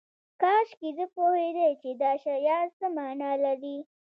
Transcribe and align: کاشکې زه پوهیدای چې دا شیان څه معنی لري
کاشکې 0.41 0.89
زه 0.97 1.05
پوهیدای 1.13 1.71
چې 1.81 1.89
دا 2.01 2.11
شیان 2.23 2.65
څه 2.77 2.85
معنی 2.95 3.31
لري 3.45 3.77